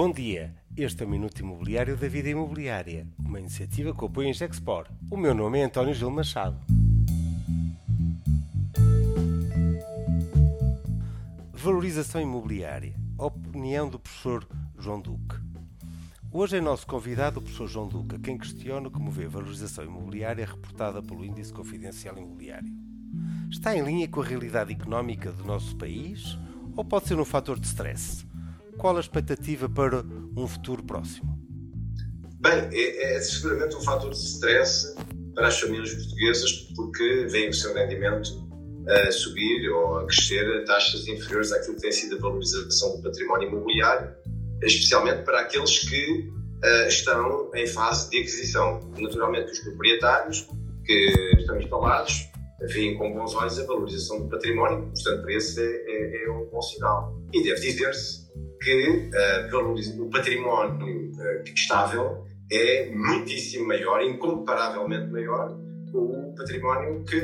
Bom 0.00 0.12
dia, 0.12 0.54
este 0.76 1.02
é 1.02 1.06
o 1.06 1.08
Minuto 1.08 1.40
Imobiliário 1.40 1.96
da 1.96 2.06
Vida 2.06 2.28
Imobiliária, 2.28 3.04
uma 3.18 3.40
iniciativa 3.40 3.92
que 3.92 4.04
apoia 4.04 4.30
a 4.30 4.32
Gexpor. 4.32 4.86
O 5.10 5.16
meu 5.16 5.34
nome 5.34 5.58
é 5.58 5.64
António 5.64 5.92
Gil 5.92 6.08
Machado. 6.08 6.56
Valorização 11.52 12.20
imobiliária. 12.20 12.94
Opinião 13.18 13.88
do 13.90 13.98
professor 13.98 14.46
João 14.78 15.00
Duque. 15.00 15.34
Hoje 16.30 16.58
é 16.58 16.60
nosso 16.60 16.86
convidado 16.86 17.40
o 17.40 17.42
professor 17.42 17.66
João 17.66 17.88
Duque, 17.88 18.20
quem 18.20 18.38
questiono 18.38 18.92
como 18.92 19.10
vê 19.10 19.24
a 19.24 19.28
valorização 19.28 19.84
imobiliária 19.84 20.46
reportada 20.46 21.02
pelo 21.02 21.24
Índice 21.24 21.52
Confidencial 21.52 22.16
Imobiliário. 22.16 22.72
Está 23.50 23.76
em 23.76 23.82
linha 23.82 24.06
com 24.06 24.20
a 24.20 24.24
realidade 24.24 24.72
económica 24.72 25.32
do 25.32 25.44
nosso 25.44 25.74
país 25.74 26.38
ou 26.76 26.84
pode 26.84 27.08
ser 27.08 27.18
um 27.18 27.24
fator 27.24 27.58
de 27.58 27.66
stress? 27.66 28.27
Qual 28.78 28.96
a 28.96 29.00
expectativa 29.00 29.68
para 29.68 30.04
um 30.36 30.46
futuro 30.46 30.84
próximo? 30.84 31.36
Bem, 32.40 32.68
é, 32.72 33.16
é 33.16 33.20
seguramente 33.20 33.74
um 33.74 33.80
fator 33.80 34.10
de 34.10 34.16
stress 34.16 34.94
para 35.34 35.48
as 35.48 35.60
famílias 35.60 35.92
portuguesas 35.92 36.52
porque 36.76 37.26
vem 37.28 37.48
o 37.48 37.52
seu 37.52 37.74
rendimento 37.74 38.48
a 38.88 39.10
subir 39.10 39.68
ou 39.70 39.98
a 39.98 40.06
crescer 40.06 40.62
a 40.62 40.64
taxas 40.64 41.08
inferiores 41.08 41.52
àquilo 41.52 41.74
que 41.74 41.82
tem 41.82 41.92
sido 41.92 42.16
a 42.16 42.20
valorização 42.20 42.96
do 42.96 43.02
património 43.02 43.48
imobiliário, 43.48 44.14
especialmente 44.62 45.24
para 45.24 45.40
aqueles 45.40 45.80
que 45.80 46.30
uh, 46.64 46.88
estão 46.88 47.50
em 47.54 47.66
fase 47.66 48.08
de 48.10 48.18
aquisição. 48.18 48.80
Naturalmente, 48.96 49.50
os 49.50 49.58
proprietários 49.58 50.48
que 50.84 51.34
estão 51.36 51.58
instalados 51.58 52.28
veem 52.68 52.96
com 52.96 53.12
bons 53.12 53.34
olhos 53.34 53.58
a 53.58 53.66
valorização 53.66 54.22
do 54.22 54.28
património, 54.28 54.90
portanto, 54.92 55.22
para 55.22 55.34
esse 55.34 55.60
é, 55.60 55.64
é, 55.64 56.24
é 56.24 56.30
um 56.30 56.46
bom 56.46 56.62
sinal. 56.62 57.20
E 57.32 57.42
deve 57.42 57.60
dizer-se 57.60 58.28
que 58.60 59.10
uh, 59.52 60.02
o 60.02 60.10
património 60.10 61.10
uh, 61.12 61.42
estável 61.54 62.26
é 62.50 62.90
muitíssimo 62.90 63.66
maior, 63.66 64.02
incomparavelmente 64.02 65.10
maior, 65.10 65.56
com 65.92 65.98
o 65.98 66.34
património 66.36 67.04
que 67.04 67.16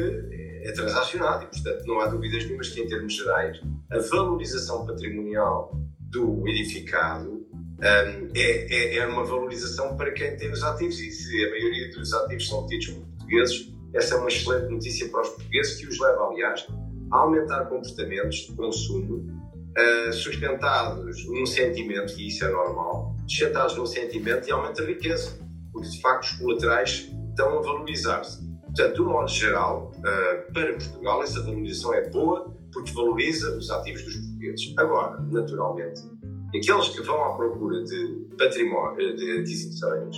é 0.64 0.72
transacionado. 0.72 1.44
E, 1.44 1.46
portanto, 1.48 1.86
não 1.86 2.00
há 2.00 2.06
dúvidas 2.06 2.44
nenhumas 2.44 2.68
que, 2.70 2.80
em 2.80 2.86
termos 2.86 3.14
gerais, 3.14 3.60
a 3.90 3.98
valorização 3.98 4.86
patrimonial 4.86 5.78
do 6.10 6.46
edificado 6.48 7.44
um, 7.84 8.28
é, 8.34 8.66
é, 8.72 8.96
é, 8.96 9.06
uma 9.06 9.24
valorização 9.24 9.96
para 9.96 10.12
quem 10.12 10.36
tem 10.36 10.50
os 10.50 10.62
ativos. 10.62 10.98
E 11.00 11.10
se 11.10 11.44
a 11.44 11.50
maioria 11.50 11.90
dos 11.90 12.12
ativos 12.12 12.48
são 12.48 12.66
tidos 12.66 12.88
por 12.88 13.06
portugueses, 13.06 13.74
essa 13.92 14.14
é 14.14 14.18
uma 14.18 14.28
excelente 14.28 14.70
notícia 14.70 15.08
para 15.08 15.22
os 15.22 15.28
portugueses 15.30 15.76
que 15.76 15.86
os 15.86 16.00
leva, 16.00 16.28
aliás, 16.28 16.66
a 17.12 17.18
aumentar 17.18 17.66
comportamentos 17.66 18.36
de 18.36 18.52
consumo 18.54 19.43
uh, 19.78 20.12
sustentados 20.12 21.26
num 21.26 21.46
sentimento, 21.46 22.18
e 22.18 22.28
isso 22.28 22.44
é 22.44 22.50
normal, 22.50 23.16
sustentados 23.26 23.76
num 23.76 23.86
sentimento 23.86 24.48
e 24.48 24.52
aumenta 24.52 24.82
a 24.82 24.86
riqueza, 24.86 25.38
porque 25.72 25.88
de 25.88 26.00
facto 26.00 26.24
os 26.24 26.32
colaterais 26.32 27.10
estão 27.30 27.58
a 27.58 27.62
valorizar-se. 27.62 28.44
Portanto, 28.62 28.94
de 28.94 29.02
um 29.02 29.08
modo 29.08 29.28
geral, 29.28 29.92
uh, 29.98 30.52
para 30.52 30.72
Portugal, 30.72 31.22
essa 31.22 31.42
valorização 31.42 31.94
é 31.94 32.08
boa 32.08 32.54
porque 32.72 32.92
valoriza 32.92 33.56
os 33.56 33.70
ativos 33.70 34.02
dos 34.02 34.16
portugueses. 34.16 34.74
Agora, 34.76 35.20
naturalmente, 35.30 36.02
aqueles 36.48 36.88
que 36.88 37.02
vão 37.02 37.24
à 37.24 37.36
procura 37.36 37.84
de 37.84 38.26
património, 38.36 39.16
de 39.16 39.38
aquisições 39.38 40.16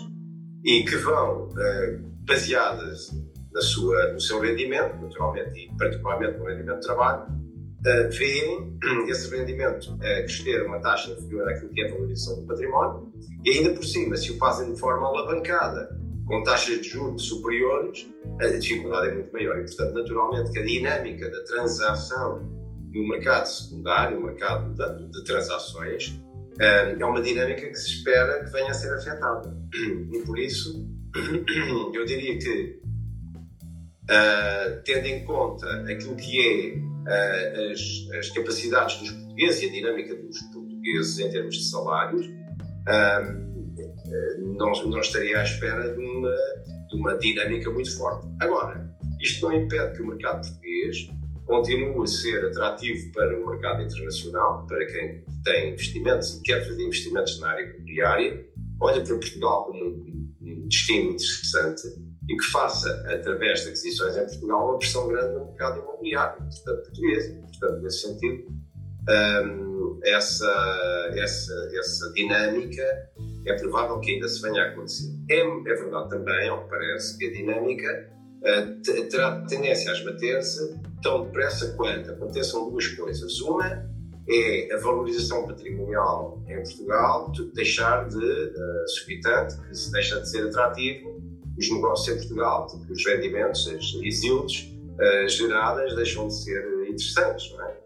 e 0.65 0.83
que 0.83 0.97
vão 0.97 1.49
uh, 1.49 2.17
baseadas 2.27 3.11
na 3.53 3.61
sua, 3.61 4.13
no 4.13 4.21
seu 4.21 4.41
rendimento, 4.41 4.97
naturalmente, 5.01 5.59
e 5.59 5.77
particularmente 5.77 6.39
no 6.39 6.45
rendimento 6.45 6.81
de 6.81 6.87
trabalho, 6.87 7.27
uh, 7.81 8.11
veem 8.11 8.79
esse 9.09 9.35
rendimento 9.35 9.95
uh, 9.95 9.99
crescer 9.99 10.65
uma 10.67 10.81
taxa 10.81 11.11
inferior 11.11 11.49
àquilo 11.49 11.71
que 11.71 11.83
é 11.83 11.89
a 11.89 11.93
valorização 11.93 12.41
do 12.41 12.47
património 12.47 13.13
e 13.47 13.51
ainda 13.51 13.75
por 13.75 13.85
cima, 13.85 14.17
se 14.17 14.33
o 14.33 14.39
fazem 14.39 14.73
de 14.73 14.81
forma 14.81 15.07
alavancada, 15.07 15.97
com 16.27 16.43
taxas 16.43 16.81
de 16.81 16.89
juros 16.89 17.23
superiores, 17.23 18.09
a 18.41 18.49
dificuldade 18.49 19.11
é 19.11 19.15
muito 19.15 19.33
maior. 19.33 19.57
E, 19.57 19.63
portanto, 19.63 19.95
naturalmente 19.95 20.51
que 20.51 20.59
a 20.59 20.65
dinâmica 20.65 21.31
da 21.31 21.45
transação 21.45 22.43
no 22.93 23.09
mercado 23.09 23.47
secundário, 23.47 24.19
no 24.19 24.27
mercado 24.27 24.75
de, 24.75 25.13
de 25.13 25.25
transações, 25.25 26.09
uh, 26.09 27.01
é 27.01 27.05
uma 27.05 27.23
dinâmica 27.23 27.69
que 27.69 27.77
se 27.77 27.99
espera 27.99 28.45
que 28.45 28.51
venha 28.51 28.71
a 28.71 28.75
ser 28.75 28.93
afetada. 28.93 29.57
E 30.13 30.19
por 30.23 30.37
isso, 30.37 30.85
eu 31.95 32.05
diria 32.05 32.37
que, 32.37 32.81
uh, 34.11 34.83
tendo 34.85 35.07
em 35.07 35.25
conta 35.25 35.83
aquilo 35.83 36.17
que 36.17 36.41
é 36.41 36.96
uh, 37.07 37.73
as, 37.73 38.17
as, 38.19 38.31
capacidades 38.31 38.99
dos 38.99 39.11
portugueses 39.11 39.63
e 39.63 39.67
a 39.67 39.73
dinâmica 39.73 40.15
dos 40.15 40.41
portugueses 40.53 41.19
em 41.19 41.31
termos 41.31 41.57
de 41.57 41.65
salários, 41.71 42.27
uh, 42.27 43.47
não, 44.59 44.73
não 44.87 45.01
estaria 45.01 45.39
à 45.41 45.43
espera 45.43 45.95
de 45.95 46.01
uma, 46.01 46.35
de 46.89 46.97
uma 46.97 47.19
dinâmica 47.19 47.71
muito 47.71 47.97
forte. 47.97 48.27
Agora, 48.41 48.89
isto 49.21 49.47
não 49.47 49.57
impede 49.57 49.97
que 49.97 50.03
o 50.03 50.07
mercado 50.07 50.47
português 50.47 51.11
continue 51.45 52.03
a 52.03 52.07
ser 52.07 52.45
atrativo 52.47 53.13
para 53.13 53.39
o 53.39 53.51
mercado 53.51 53.83
internacional, 53.83 54.67
para 54.67 54.85
quem 54.87 55.25
tem 55.45 55.73
investimentos 55.73 56.37
e 56.37 56.43
quer 56.43 56.67
fazer 56.67 56.83
investimentos 56.83 57.41
na 57.41 57.51
área 57.51 57.63
imobiliária, 57.65 58.47
olha 58.81 59.03
para 59.03 59.15
Portugal 59.15 59.65
como 59.67 59.85
um 59.85 60.69
destino 60.69 61.13
interessante 61.13 61.83
e 62.29 62.37
que 62.37 62.45
faça, 62.47 62.91
através 63.09 63.63
de 63.63 63.69
aquisições 63.69 64.17
em 64.17 64.27
Portugal, 64.27 64.69
uma 64.69 64.79
pressão 64.79 65.09
grande 65.09 65.35
no 65.35 65.47
mercado 65.47 65.81
imobiliário, 65.81 66.39
portanto, 66.39 66.83
português. 66.83 67.33
Portanto, 67.33 67.83
nesse 67.83 67.99
sentido, 68.01 68.47
um, 69.09 70.01
essa, 70.05 71.11
essa, 71.15 71.71
essa 71.79 72.13
dinâmica 72.13 72.83
é 73.47 73.53
provável 73.55 74.01
que 74.01 74.15
ainda 74.15 74.29
se 74.29 74.43
venha 74.43 74.63
a 74.63 74.69
acontecer. 74.69 75.13
É, 75.31 75.39
é 75.39 75.75
verdade 75.75 76.11
também, 76.11 76.49
ao 76.49 76.65
que 76.65 76.71
parece, 76.71 77.17
que 77.17 77.27
a 77.27 77.33
dinâmica 77.33 78.11
uh, 78.43 79.09
terá 79.09 79.45
tendência 79.49 79.93
a 79.93 79.95
esbater-se 79.95 80.81
tão 81.03 81.25
depressa 81.25 81.75
quanto 81.77 82.11
aconteçam 82.11 82.69
duas 82.71 82.89
coisas. 82.89 83.41
Uma 83.41 83.89
é 84.29 84.75
a 84.75 84.79
valorização 84.79 85.47
patrimonial 85.47 86.43
em 86.49 86.57
Portugal 86.57 87.31
deixar 87.55 88.09
de 88.09 88.19
uh, 88.19 88.89
subir 88.89 89.21
tanto, 89.21 89.63
que 89.63 89.75
se 89.77 89.93
deixa 89.93 90.21
de 90.21 90.29
ser 90.29 90.49
atrativo 90.49 91.16
os 91.59 91.71
negócios 91.71 92.09
em 92.09 92.19
Portugal, 92.19 92.67
porque 92.67 92.93
os 92.93 93.07
rendimentos, 93.07 93.67
as 93.69 94.23
yields 94.23 94.73
uh, 94.99 95.29
geradas 95.29 95.95
deixam 95.95 96.29
de 96.29 96.35
ser 96.35 96.89
interessantes, 96.89 97.51
não 97.53 97.65
é? 97.65 97.77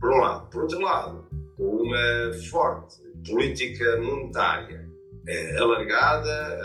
Por 0.00 0.10
um 0.10 0.18
lado. 0.18 0.50
Por 0.50 0.62
outro 0.62 0.80
lado, 0.80 1.26
uma 1.58 2.32
forte 2.50 2.96
política 3.28 4.00
monetária 4.00 4.88
uh, 5.28 5.62
alargada, 5.62 6.58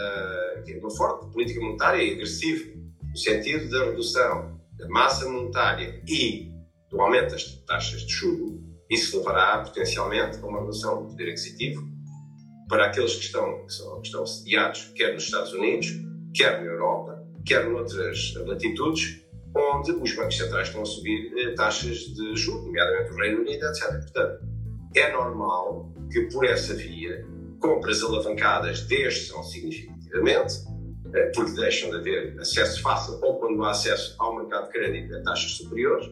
uh, 0.67 0.79
uma 0.79 0.91
forte 0.91 1.31
política 1.31 1.59
monetária 1.59 2.13
agressiva, 2.13 2.75
no 3.03 3.17
sentido 3.17 3.69
da 3.69 3.85
redução 3.85 4.59
da 4.77 4.87
massa 4.89 5.27
monetária 5.29 6.01
e 6.07 6.51
do 6.89 7.01
aumento 7.01 7.31
das 7.31 7.43
taxas 7.65 8.01
de 8.01 8.13
juros, 8.13 8.59
isso 8.89 9.17
levará 9.17 9.63
potencialmente 9.63 10.37
a 10.37 10.45
uma 10.45 10.59
redução 10.59 11.03
do 11.03 11.09
poder 11.09 11.29
aquisitivo 11.29 11.87
para 12.67 12.87
aqueles 12.87 13.15
que 13.15 13.25
estão, 13.25 13.65
que 13.65 13.73
são, 13.73 14.01
que 14.01 14.07
estão 14.07 14.25
sediados, 14.25 14.91
quer 14.95 15.13
nos 15.13 15.23
Estados 15.23 15.53
Unidos, 15.53 15.87
quer 16.35 16.61
na 16.61 16.67
Europa, 16.67 17.23
quer 17.45 17.67
noutras 17.67 18.33
latitudes, 18.45 19.25
onde 19.55 19.91
os 19.91 20.13
bancos 20.15 20.37
centrais 20.37 20.67
estão 20.67 20.81
a 20.81 20.85
subir 20.85 21.31
eh, 21.37 21.53
taxas 21.53 21.97
de 21.99 22.35
juros, 22.35 22.65
nomeadamente 22.65 23.13
o 23.13 23.15
Reino 23.15 23.41
Unido, 23.41 23.65
etc. 23.65 23.89
Portanto, 24.01 24.45
é 24.95 25.11
normal 25.13 25.93
que 26.11 26.21
por 26.23 26.45
essa 26.45 26.73
via 26.73 27.25
compras 27.59 28.03
alavancadas 28.03 28.81
desçam 28.81 29.41
significativamente, 29.43 30.55
eh, 31.13 31.31
porque 31.33 31.53
deixam 31.53 31.89
de 31.89 31.97
haver 31.97 32.37
acesso 32.37 32.81
fácil, 32.81 33.17
ou 33.23 33.39
quando 33.39 33.63
há 33.63 33.71
acesso 33.71 34.15
ao 34.19 34.35
mercado 34.35 34.65
de 34.65 34.71
crédito 34.73 35.15
a 35.15 35.21
taxas 35.21 35.51
superiores, 35.51 36.11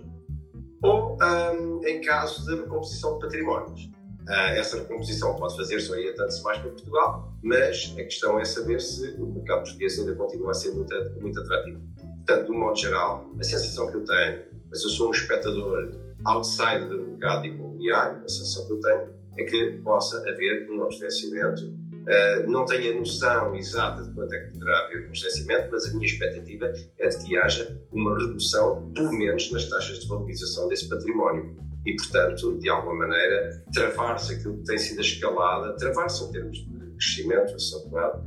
ou 0.81 1.17
um, 1.21 1.85
em 1.85 2.01
caso 2.01 2.45
de 2.45 2.61
recomposição 2.61 3.15
de 3.15 3.25
patrimónios. 3.25 3.89
Uh, 4.23 4.55
essa 4.55 4.77
recomposição 4.77 5.35
pode 5.35 5.57
fazer-se 5.57 5.89
tanto 6.13 6.43
mais 6.43 6.59
para 6.59 6.69
Portugal, 6.69 7.33
mas 7.43 7.93
a 7.97 8.03
questão 8.03 8.39
é 8.39 8.45
saber 8.45 8.79
se 8.79 9.15
o 9.19 9.25
mercado 9.25 9.63
português 9.63 9.99
ainda 9.99 10.15
continua 10.15 10.51
a 10.51 10.53
ser 10.53 10.71
muito, 10.71 10.95
muito 11.19 11.39
atrativo. 11.41 11.81
Portanto, 12.25 12.45
de 12.45 12.51
um 12.51 12.59
modo 12.59 12.77
geral, 12.77 13.29
a 13.37 13.43
sensação 13.43 13.91
que 13.91 13.97
eu 13.97 14.05
tenho, 14.05 14.43
mas 14.69 14.81
eu 14.81 14.89
sou 14.89 15.09
um 15.09 15.11
espectador 15.11 15.91
outside 16.23 16.87
do 16.87 17.01
mercado 17.01 17.45
imobiliário, 17.47 18.23
a 18.23 18.29
sensação 18.29 18.65
que 18.65 18.73
eu 18.73 18.79
tenho 18.79 19.13
é 19.37 19.43
que 19.43 19.71
possa 19.83 20.17
haver 20.29 20.69
um 20.71 20.81
abastecimento. 20.83 21.61
Uh, 21.63 22.49
não 22.49 22.65
tenho 22.65 22.95
a 22.95 22.99
noção 22.99 23.55
exata 23.55 24.03
de 24.03 24.13
quanto 24.13 24.33
é 24.33 24.39
que 24.39 24.51
poderá 24.53 24.85
haver 24.85 25.01
um 25.01 25.05
abastecimento, 25.07 25.69
mas 25.69 25.85
a 25.85 25.93
minha 25.93 26.05
expectativa 26.05 26.73
é 26.97 27.07
de 27.09 27.25
que 27.25 27.37
haja 27.37 27.77
uma 27.91 28.17
redução, 28.17 28.89
pelo 28.93 29.11
menos, 29.11 29.51
nas 29.51 29.69
taxas 29.69 29.99
de 29.99 30.07
valorização 30.07 30.69
desse 30.69 30.87
património 30.87 31.57
e, 31.85 31.95
portanto, 31.95 32.57
de 32.59 32.69
alguma 32.69 32.95
maneira, 32.95 33.63
travar-se 33.73 34.35
aquilo 34.35 34.57
que 34.57 34.63
tem 34.63 34.77
sido 34.77 34.99
a 34.99 35.01
escalada, 35.01 35.75
travar-se 35.75 36.23
em 36.23 36.31
termos 36.31 36.57
de 36.57 36.91
crescimento 36.97 37.55
acentuado, 37.55 38.23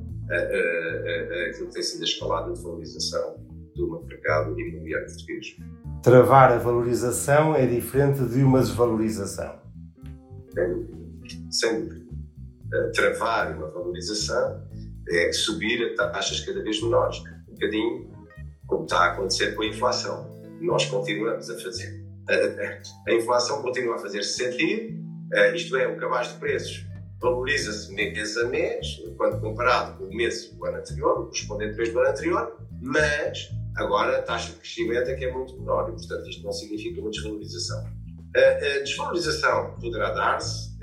aquilo 1.48 1.68
que 1.68 1.74
tem 1.74 1.82
sido 1.82 2.02
a 2.02 2.04
escalada 2.04 2.52
de 2.52 2.62
valorização 2.62 3.36
do 3.74 4.02
mercado 4.06 4.58
imobiliário 4.58 5.06
português. 5.06 5.56
Travar 6.02 6.52
a 6.52 6.58
valorização 6.58 7.54
é 7.54 7.66
diferente 7.66 8.24
de 8.24 8.42
uma 8.42 8.60
desvalorização. 8.60 9.60
Sem 10.52 10.68
dúvida. 10.68 10.96
Sem 11.50 11.80
dúvida. 11.80 12.06
travar 12.94 13.56
uma 13.56 13.70
valorização 13.70 14.62
é 15.08 15.32
subir 15.32 15.94
a 15.98 16.10
taxas 16.10 16.40
cada 16.40 16.62
vez 16.62 16.82
menores, 16.82 17.22
um 17.48 17.52
bocadinho 17.52 18.10
como 18.66 18.84
está 18.84 18.98
a 18.98 19.12
acontecer 19.12 19.54
com 19.54 19.62
a 19.62 19.66
inflação. 19.66 20.34
Nós 20.60 20.86
continuamos 20.86 21.48
a 21.48 21.58
fazer. 21.58 22.05
A, 22.28 23.12
inflação 23.12 23.62
continua 23.62 23.96
a 23.96 23.98
fazer-se 23.98 24.32
sentir, 24.32 24.98
uh, 25.32 25.54
isto 25.54 25.76
é, 25.76 25.86
o 25.86 25.96
cabaz 25.96 26.28
de 26.28 26.34
preços 26.34 26.84
valoriza-se 27.20 27.92
mês 27.94 28.36
a 28.36 28.46
mês, 28.46 29.02
quando 29.16 29.40
comparado 29.40 29.96
com 29.96 30.04
o 30.04 30.14
mês 30.14 30.50
do 30.50 30.64
ano 30.66 30.78
anterior, 30.78 31.20
o 31.20 31.24
correspondente 31.26 31.76
mês 31.76 31.92
do 31.92 31.98
ano 32.00 32.10
anterior, 32.10 32.56
mas 32.82 33.48
agora 33.76 34.18
a 34.18 34.22
taxa 34.22 34.52
de 34.52 34.58
crescimento 34.58 35.08
é 35.08 35.14
que 35.14 35.24
é 35.24 35.32
muito 35.32 35.58
menor 35.58 35.88
e, 35.88 35.92
portanto, 35.92 36.28
isto 36.28 36.44
não 36.44 36.52
significa 36.52 37.00
uma 37.00 37.10
desvalorização. 37.10 37.86
A, 38.36 38.40
a 38.40 38.78
desvalorização 38.80 39.76
poderá 39.80 40.12
dar-se 40.12 40.76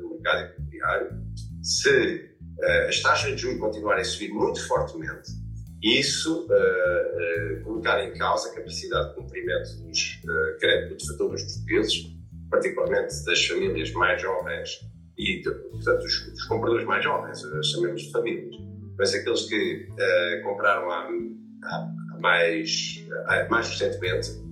no 0.00 0.10
mercado 0.10 0.54
imobiliário 0.58 1.10
se 1.60 2.30
as 2.88 3.00
taxas 3.00 3.32
de 3.32 3.38
juros 3.38 3.58
continuarem 3.58 4.02
a 4.02 4.04
subir 4.04 4.32
muito 4.32 4.64
fortemente 4.68 5.43
isso 5.84 6.46
uh, 6.46 7.62
colocar 7.62 8.02
em 8.04 8.12
causa 8.14 8.50
a 8.50 8.54
capacidade 8.54 9.10
de 9.10 9.14
cumprimento 9.16 9.68
dos 9.82 10.20
créditos 10.58 11.06
de 11.06 11.12
fatores 11.12 11.42
portugueses, 11.42 12.16
particularmente 12.50 13.24
das 13.24 13.46
famílias 13.46 13.92
mais 13.92 14.20
jovens 14.20 14.80
e, 15.18 15.42
portanto, 15.42 16.04
os, 16.04 16.26
os 16.28 16.44
compradores 16.44 16.86
mais 16.86 17.04
jovens, 17.04 17.42
chamemos 17.70 18.02
de 18.02 18.12
famílias, 18.12 18.56
mas 18.96 19.14
aqueles 19.14 19.42
que 19.42 19.88
compraram 20.42 20.90
há, 20.90 21.08
há, 21.64 22.18
mais, 22.18 23.04
há 23.26 23.46
mais 23.50 23.68
recentemente 23.68 24.44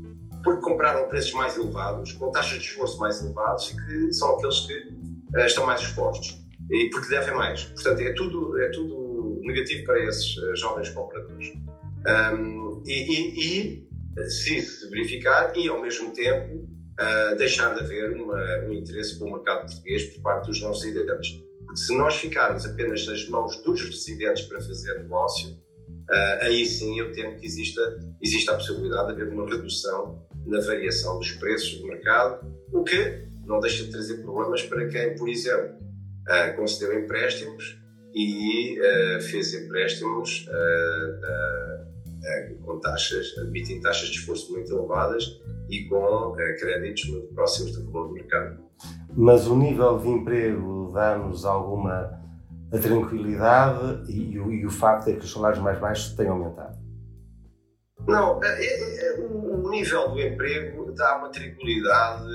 porque 0.42 0.60
compraram 0.60 1.08
preços 1.08 1.32
mais 1.32 1.56
elevados, 1.56 2.12
com 2.12 2.30
taxas 2.30 2.58
de 2.58 2.64
esforço 2.64 2.98
mais 2.98 3.22
elevadas 3.22 3.70
e 3.70 3.76
que 3.76 4.12
são 4.12 4.36
aqueles 4.36 4.60
que 4.60 4.74
uh, 4.74 5.40
estão 5.40 5.66
mais 5.66 5.80
expostos 5.80 6.38
e 6.70 6.90
porque 6.90 7.08
devem 7.08 7.34
mais. 7.34 7.64
Portanto, 7.64 8.00
é 8.00 8.12
tudo, 8.12 8.60
é 8.60 8.68
tudo 8.70 9.01
negativo 9.46 9.84
para 9.84 10.04
esses 10.04 10.36
uh, 10.36 10.56
jovens 10.56 10.88
compradores. 10.90 11.52
Um, 12.06 12.82
e, 12.86 12.92
e, 12.92 13.40
e, 13.40 14.30
se 14.30 14.60
se 14.60 14.90
verificar, 14.90 15.56
e 15.56 15.68
ao 15.68 15.80
mesmo 15.80 16.12
tempo 16.12 16.56
uh, 16.56 17.36
deixar 17.36 17.74
de 17.74 17.80
haver 17.80 18.12
uma, 18.12 18.64
um 18.66 18.72
interesse 18.72 19.18
pelo 19.18 19.32
mercado 19.32 19.66
português 19.66 20.04
por 20.14 20.22
parte 20.22 20.46
dos 20.46 20.60
não 20.60 20.72
residentes. 20.72 21.40
Porque 21.64 21.80
se 21.80 21.96
nós 21.96 22.16
ficarmos 22.16 22.66
apenas 22.66 23.06
nas 23.06 23.28
mãos 23.28 23.62
dos 23.62 23.80
residentes 23.82 24.44
para 24.46 24.60
fazer 24.60 24.98
negócio, 24.98 25.62
Uh, 26.10 26.42
aí 26.42 26.66
sim 26.66 26.98
eu 26.98 27.12
temo 27.12 27.38
que 27.38 27.46
exista, 27.46 27.80
exista 28.20 28.52
a 28.52 28.56
possibilidade 28.56 29.14
de 29.14 29.22
haver 29.22 29.32
uma 29.32 29.48
redução 29.48 30.26
na 30.44 30.60
variação 30.60 31.18
dos 31.18 31.30
preços 31.32 31.78
do 31.78 31.86
mercado, 31.86 32.46
o 32.72 32.82
que 32.82 33.24
não 33.46 33.60
deixa 33.60 33.84
de 33.84 33.92
trazer 33.92 34.18
problemas 34.18 34.62
para 34.62 34.86
quem, 34.88 35.14
por 35.16 35.28
exemplo, 35.28 35.76
uh, 36.28 36.56
concedeu 36.56 36.98
empréstimos 36.98 37.78
e 38.14 38.78
uh, 38.80 39.22
fez 39.22 39.54
empréstimos 39.54 40.46
com 42.64 42.78
taxas, 42.78 43.36
admitem 43.38 43.80
taxas 43.80 44.08
de 44.08 44.18
esforço 44.18 44.52
muito 44.52 44.72
elevadas 44.72 45.40
e 45.68 45.84
com 45.88 46.32
créditos 46.32 47.08
muito 47.10 47.34
próximos 47.34 47.72
do 47.72 47.90
valor 47.90 48.08
do 48.08 48.14
mercado. 48.14 48.58
Mas 49.14 49.46
o 49.46 49.56
nível 49.56 49.98
de 49.98 50.08
emprego 50.08 50.92
dá-nos 50.94 51.44
alguma 51.44 52.22
tranquilidade 52.80 54.10
e, 54.10 54.32
e, 54.32 54.40
o, 54.40 54.52
e 54.52 54.64
o 54.64 54.70
facto 54.70 55.08
é 55.08 55.12
que 55.14 55.24
os 55.24 55.32
salários 55.32 55.62
mais 55.62 55.78
baixos 55.78 56.14
têm 56.14 56.28
aumentado? 56.28 56.78
Não, 58.06 58.42
é, 58.42 58.64
é, 58.64 59.06
é, 59.06 59.20
o, 59.20 59.66
o, 59.66 59.70
nível 59.70 60.10
do 60.10 60.20
emprego 60.20 60.92
dá 60.92 61.18
uma 61.18 61.28
tranquilidade, 61.28 62.26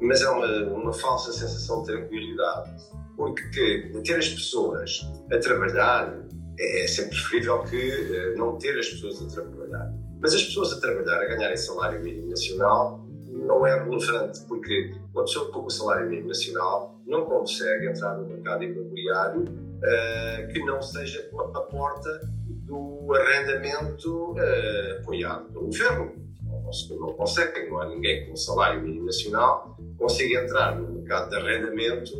mas 0.00 0.22
é 0.22 0.28
uma, 0.28 0.46
uma 0.72 0.92
falsa 0.92 1.32
sensação 1.32 1.82
de 1.82 1.92
tranquilidade. 1.92 2.70
Porque 3.16 3.90
ter 4.04 4.16
as 4.16 4.28
pessoas 4.28 5.00
a 5.30 5.38
trabalhar 5.38 6.24
é, 6.58 6.84
é 6.84 6.86
sempre 6.86 7.10
preferível 7.10 7.62
que 7.64 7.90
eh, 7.90 8.34
não 8.36 8.58
ter 8.58 8.78
as 8.78 8.88
pessoas 8.88 9.22
a 9.22 9.28
trabalhar. 9.28 9.92
Mas 10.20 10.34
as 10.34 10.42
pessoas 10.44 10.72
a 10.72 10.80
trabalhar, 10.80 11.20
a 11.20 11.26
ganharem 11.26 11.56
salário 11.56 12.02
mínimo 12.02 12.30
nacional, 12.30 13.04
não 13.28 13.66
é 13.66 13.82
relevante, 13.82 14.40
porque 14.46 14.94
uma 15.12 15.24
pessoa 15.24 15.50
com 15.50 15.64
o 15.64 15.70
salário 15.70 16.08
mínimo 16.08 16.28
nacional 16.28 17.00
não 17.06 17.24
consegue 17.26 17.88
entrar 17.88 18.16
no 18.16 18.26
mercado 18.26 18.64
imobiliário 18.64 19.42
uh, 19.42 20.52
que 20.52 20.64
não 20.64 20.80
seja 20.80 21.22
pela 21.24 21.60
porta 21.62 22.20
do 22.48 23.12
arrendamento 23.14 24.32
uh, 24.32 25.00
apoiado 25.00 25.52
pelo 25.52 25.66
governo. 25.66 26.12
Não, 26.42 26.70
não 27.00 27.12
consegue, 27.14 27.68
não 27.68 27.80
há 27.80 27.88
ninguém 27.88 28.26
com 28.26 28.36
salário 28.36 28.80
mínimo 28.80 29.06
nacional 29.06 29.74
consiga 29.98 30.42
entrar 30.42 30.78
no 30.78 30.88
mercado 30.92 31.30
de 31.30 31.36
arrendamento 31.36 32.12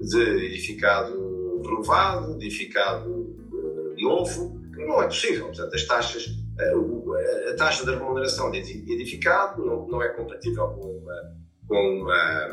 de 0.00 0.46
edificado 0.46 1.62
renovado, 1.62 2.34
edificado 2.36 3.10
uh, 3.10 3.94
novo, 3.98 4.60
não 4.76 5.02
é 5.02 5.06
possível. 5.06 5.46
Portanto, 5.46 5.74
as 5.74 5.84
taxas, 5.84 6.26
uh, 6.26 7.12
a 7.50 7.54
taxa 7.56 7.84
de 7.84 7.90
remuneração 7.90 8.50
de 8.50 8.58
edificado 8.58 9.64
não, 9.64 9.86
não 9.88 10.02
é 10.02 10.08
compatível 10.08 10.68
com, 10.68 10.98
uma, 10.98 11.36
com, 11.66 12.02
uma, 12.02 12.48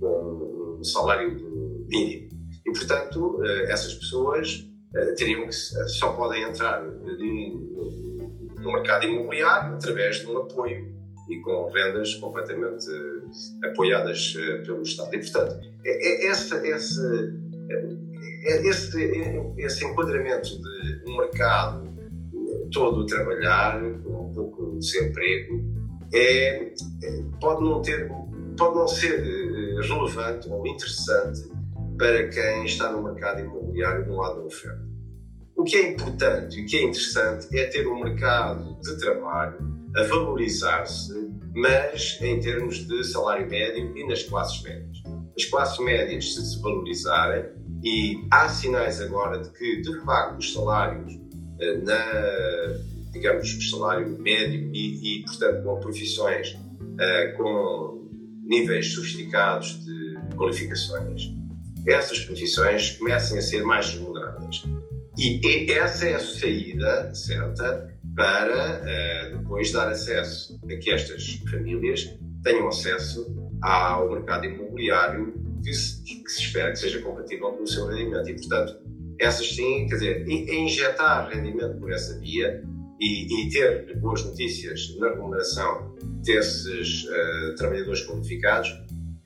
com 0.00 0.78
um 0.80 0.84
salário 0.84 1.30
mínimo. 1.88 2.30
E, 2.66 2.72
portanto, 2.72 3.42
essas 3.68 3.94
pessoas 3.94 4.70
eh, 4.94 5.14
teriam 5.14 5.46
que, 5.46 5.52
só 5.52 6.12
podem 6.12 6.42
entrar 6.42 6.82
no 6.82 8.72
mercado 8.72 9.06
imobiliário 9.06 9.74
através 9.74 10.20
de 10.20 10.26
um 10.26 10.38
apoio 10.38 10.92
e 11.30 11.40
com 11.40 11.70
vendas 11.70 12.14
completamente 12.16 12.86
apoiadas 13.64 14.34
eh, 14.36 14.58
pelo 14.58 14.82
Estado. 14.82 15.14
E, 15.14 15.18
portanto, 15.20 15.60
é, 15.84 16.26
é 16.26 16.30
esse, 16.30 16.54
esse, 16.66 17.00
é, 17.70 18.68
esse, 18.68 19.52
esse 19.58 19.84
enquadramento 19.84 20.48
de 20.60 21.04
um 21.06 21.16
mercado 21.16 21.88
todo 22.72 23.06
trabalhar, 23.06 23.80
com 24.02 24.28
um 24.28 24.32
pouco 24.32 24.72
de 24.72 24.78
desemprego, 24.78 25.64
é, 26.12 26.72
pode, 27.40 27.62
não 27.62 27.80
ter, 27.80 28.08
pode 28.58 28.74
não 28.74 28.88
ser 28.88 29.20
relevante 29.80 30.48
ou 30.48 30.66
interessante 30.66 31.48
para 31.96 32.28
quem 32.28 32.64
está 32.64 32.90
no 32.90 33.02
mercado 33.02 33.40
imobiliário 33.40 34.06
no 34.06 34.16
lado 34.16 34.40
da 34.40 34.46
oferta. 34.46 34.90
O 35.56 35.62
que 35.62 35.76
é 35.76 35.92
importante 35.92 36.58
e 36.58 36.64
o 36.64 36.66
que 36.66 36.78
é 36.78 36.82
interessante 36.82 37.46
é 37.56 37.66
ter 37.66 37.86
um 37.86 38.02
mercado 38.02 38.80
de 38.80 38.98
trabalho 38.98 39.58
a 39.96 40.02
valorizar-se, 40.04 41.12
mas 41.54 42.18
em 42.20 42.40
termos 42.40 42.86
de 42.86 43.04
salário 43.04 43.48
médio 43.48 43.96
e 43.96 44.06
nas 44.06 44.22
classes 44.22 44.62
médias. 44.62 45.02
As 45.36 45.44
classes 45.46 45.78
médias 45.84 46.34
se 46.34 46.40
desvalorizarem 46.40 47.44
e 47.82 48.24
há 48.30 48.48
sinais 48.48 49.00
agora 49.00 49.38
de 49.38 49.50
que, 49.50 49.80
de 49.80 50.00
facto, 50.04 50.38
os 50.38 50.52
salários 50.52 51.18
eh, 51.60 51.78
na, 51.78 52.90
digamos, 53.12 53.52
o 53.54 53.62
salário 53.62 54.18
médio 54.18 54.70
e, 54.72 55.20
e 55.20 55.24
portanto, 55.24 55.62
com 55.64 55.80
profissões 55.80 56.52
uh, 56.52 57.36
com 57.36 58.08
níveis 58.44 58.92
sofisticados 58.92 59.84
de 59.84 60.16
qualificações, 60.36 61.32
essas 61.86 62.20
profissões 62.20 62.92
comecem 62.92 63.38
a 63.38 63.42
ser 63.42 63.62
mais 63.62 63.94
remuneradas. 63.94 64.64
E 65.18 65.70
essa 65.72 66.06
é 66.06 66.14
a 66.14 66.20
saída 66.20 67.14
certa 67.14 67.92
para 68.14 68.80
uh, 68.80 69.38
depois 69.38 69.72
dar 69.72 69.88
acesso 69.88 70.58
a 70.64 70.76
que 70.76 70.90
estas 70.90 71.40
famílias 71.50 72.18
tenham 72.42 72.68
acesso 72.68 73.34
ao 73.62 74.10
mercado 74.10 74.46
imobiliário 74.46 75.34
que 75.62 75.72
se, 75.72 76.02
que 76.02 76.30
se 76.30 76.42
espera 76.42 76.70
que 76.70 76.78
seja 76.78 77.00
compatível 77.00 77.52
com 77.52 77.62
o 77.62 77.66
seu 77.66 77.86
rendimento. 77.86 78.28
E, 78.28 78.34
portanto, 78.34 78.78
essas 79.18 79.54
sim, 79.54 79.86
quer 79.86 79.94
dizer, 79.96 80.28
injetar 80.28 81.28
rendimento 81.28 81.78
por 81.78 81.92
essa 81.92 82.18
via 82.18 82.62
e, 82.98 83.46
e 83.46 83.50
ter 83.50 83.98
boas 83.98 84.24
notícias 84.24 84.96
na 84.98 85.10
remuneração 85.10 85.94
desses 86.22 87.04
uh, 87.04 87.54
trabalhadores 87.56 88.06
qualificados 88.06 88.70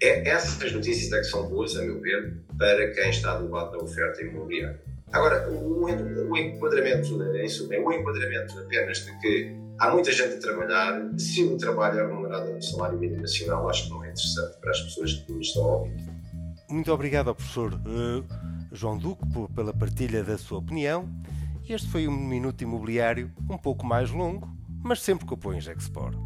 é, 0.05 0.29
essas 0.29 0.73
notícias 0.73 1.13
é 1.13 1.19
que 1.19 1.25
são 1.25 1.49
boas, 1.49 1.77
a 1.77 1.83
meu 1.83 2.01
ver, 2.01 2.37
para 2.59 2.91
quem 2.91 3.09
está 3.11 3.39
do 3.39 3.49
lado 3.49 3.73
da 3.73 3.79
oferta 3.79 4.23
imobiliária. 4.23 4.83
Agora, 5.15 5.49
o, 5.49 5.85
o 5.85 6.37
enquadramento, 6.37 7.23
em 7.37 7.49
suma, 7.49 7.77
o 7.77 7.93
enquadramento 7.93 8.59
apenas 8.59 8.99
de 8.99 9.17
que 9.21 9.57
há 9.79 9.91
muita 9.93 10.11
gente 10.11 10.35
a 10.35 10.41
trabalhar, 10.41 11.09
se 11.17 11.45
o 11.45 11.57
trabalho 11.57 12.01
é 12.01 12.07
remunerado 12.07 12.53
no 12.53 12.61
salário 12.61 12.99
mínimo 12.99 13.23
nacional, 13.23 13.69
acho 13.71 13.85
que 13.85 13.91
não 13.91 14.05
é 14.05 14.09
interessante 14.11 14.59
para 14.61 14.73
as 14.73 14.81
pessoas 14.81 15.13
que 15.13 15.33
nos 15.33 15.47
estão 15.47 15.65
a 15.65 15.77
ouvir. 15.77 15.97
Muito 16.69 16.93
obrigado 16.93 17.29
ao 17.29 17.35
professor 17.35 17.75
uh, 17.75 18.25
João 18.73 18.99
Duque 18.99 19.25
por, 19.33 19.49
pela 19.51 19.73
partilha 19.73 20.25
da 20.25 20.37
sua 20.37 20.59
opinião. 20.59 21.09
Este 21.69 21.89
foi 21.89 22.09
um 22.09 22.17
minuto 22.17 22.63
imobiliário 22.63 23.31
um 23.49 23.57
pouco 23.57 23.87
mais 23.87 24.11
longo, 24.11 24.49
mas 24.83 25.01
sempre 25.01 25.27
com 25.27 25.35
apoio 25.35 25.59
em 25.59 25.61
Gexport. 25.61 26.17